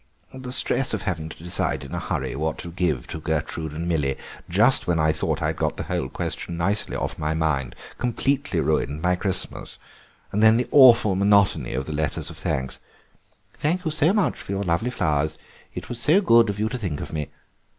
[0.33, 3.87] The stress of having to decide in a hurry what to give to Gertrude and
[3.87, 4.17] Milly
[4.49, 9.03] just when I thought I'd got the whole question nicely off my mind completely ruined
[9.03, 9.77] my Christmas,
[10.31, 12.79] and then the awful monotony of the letters of thanks:
[13.53, 15.37] 'Thank you so much for your lovely flowers.
[15.75, 17.29] It was so good of you to think of me.